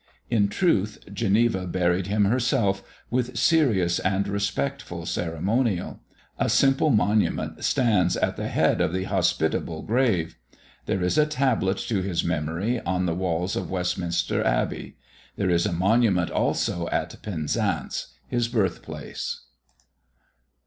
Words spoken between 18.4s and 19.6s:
birth place.